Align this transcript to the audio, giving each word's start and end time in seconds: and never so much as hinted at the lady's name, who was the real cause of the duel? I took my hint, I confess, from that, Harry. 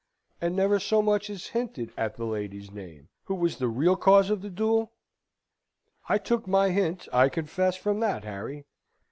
and 0.41 0.55
never 0.55 0.79
so 0.79 0.99
much 0.99 1.29
as 1.29 1.49
hinted 1.49 1.93
at 1.95 2.15
the 2.17 2.25
lady's 2.25 2.71
name, 2.71 3.07
who 3.25 3.35
was 3.35 3.59
the 3.59 3.67
real 3.67 3.95
cause 3.95 4.31
of 4.31 4.41
the 4.41 4.49
duel? 4.49 4.93
I 6.09 6.17
took 6.17 6.47
my 6.47 6.71
hint, 6.71 7.07
I 7.13 7.29
confess, 7.29 7.75
from 7.75 7.99
that, 7.99 8.23
Harry. 8.23 8.65